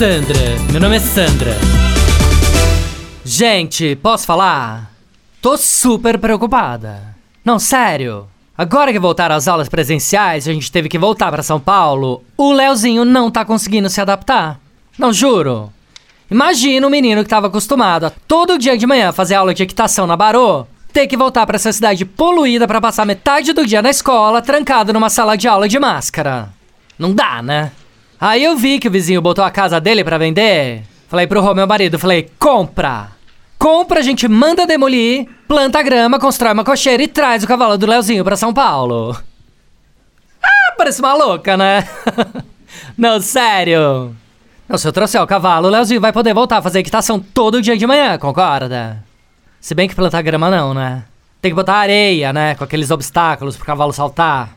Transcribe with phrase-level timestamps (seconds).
[0.00, 1.54] Sandra, meu nome é Sandra.
[3.22, 4.90] Gente, posso falar?
[5.42, 7.14] Tô super preocupada.
[7.44, 8.26] Não, sério.
[8.56, 12.24] Agora que voltaram às aulas presenciais, a gente teve que voltar para São Paulo.
[12.34, 14.58] O Leozinho não tá conseguindo se adaptar.
[14.98, 15.70] Não juro.
[16.30, 20.06] Imagina o menino que tava acostumado a todo dia de manhã fazer aula de equitação
[20.06, 23.90] na Barô, ter que voltar para essa cidade poluída para passar metade do dia na
[23.90, 26.48] escola, trancado numa sala de aula de máscara.
[26.98, 27.72] Não dá, né?
[28.20, 30.82] Aí eu vi que o vizinho botou a casa dele para vender.
[31.08, 33.08] Falei pro meu marido, falei: "Compra!"
[33.58, 37.86] Compra, a gente manda demolir, planta grama, constrói uma cocheira e traz o cavalo do
[37.86, 39.14] Leozinho pra São Paulo.
[40.42, 41.86] Ah, parece uma louca, né?
[42.96, 44.16] Não, sério.
[44.66, 47.60] Não, se eu trouxer o cavalo, o Leozinho vai poder voltar a fazer equitação todo
[47.60, 49.04] dia de manhã, concorda?
[49.60, 51.04] Se bem que plantar grama não, né?
[51.42, 52.54] Tem que botar areia, né?
[52.54, 54.56] Com aqueles obstáculos pro cavalo saltar.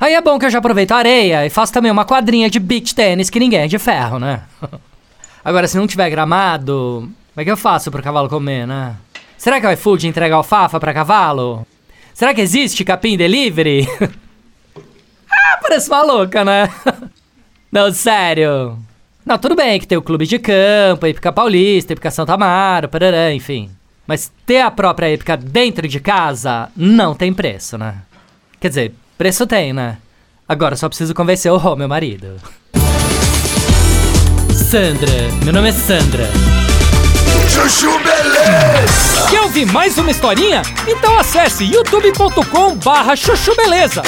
[0.00, 2.60] Aí é bom que eu já aproveito a areia e faço também uma quadrinha de
[2.60, 4.42] beach tênis que ninguém é de ferro, né?
[5.44, 8.94] Agora, se não tiver gramado, como é que eu faço pro cavalo comer, né?
[9.36, 11.66] Será que o iFood entrega alfafa pra cavalo?
[12.14, 13.88] Será que existe capim delivery?
[15.30, 16.68] ah, parece maluca, né?
[17.70, 18.78] Não, sério.
[19.24, 22.34] Não, tudo bem que tem o clube de campo, a Épica Paulista, a Épica Santa
[22.34, 23.70] Amaro, parará, enfim.
[24.06, 27.96] Mas ter a própria Épica dentro de casa não tem preço, né?
[28.58, 29.98] Quer dizer, preço tem, né?
[30.48, 32.36] Agora só preciso convencer o Rô, meu marido.
[34.54, 35.10] Sandra,
[35.44, 36.28] meu nome é Sandra.
[37.50, 39.26] Chuchu Beleza!
[39.28, 40.62] Quer ouvir mais uma historinha?
[40.86, 44.02] Então acesse youtube.com barra chuchu beleza.